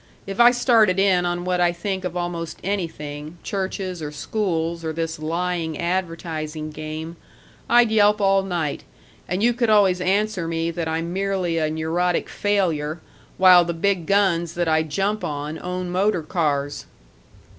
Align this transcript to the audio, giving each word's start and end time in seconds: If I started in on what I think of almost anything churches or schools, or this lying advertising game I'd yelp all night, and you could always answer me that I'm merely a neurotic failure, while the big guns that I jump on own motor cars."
If 0.25 0.39
I 0.39 0.49
started 0.49 0.97
in 0.97 1.27
on 1.27 1.45
what 1.45 1.61
I 1.61 1.71
think 1.71 2.03
of 2.05 2.17
almost 2.17 2.57
anything 2.63 3.37
churches 3.43 4.01
or 4.01 4.11
schools, 4.11 4.83
or 4.83 4.91
this 4.91 5.19
lying 5.19 5.77
advertising 5.77 6.71
game 6.71 7.17
I'd 7.69 7.91
yelp 7.91 8.19
all 8.19 8.41
night, 8.41 8.81
and 9.27 9.43
you 9.43 9.53
could 9.53 9.69
always 9.69 10.01
answer 10.01 10.47
me 10.47 10.71
that 10.71 10.87
I'm 10.87 11.13
merely 11.13 11.59
a 11.59 11.69
neurotic 11.69 12.29
failure, 12.29 12.99
while 13.37 13.63
the 13.63 13.75
big 13.75 14.07
guns 14.07 14.55
that 14.55 14.67
I 14.67 14.81
jump 14.81 15.23
on 15.23 15.59
own 15.61 15.91
motor 15.91 16.23
cars." 16.23 16.87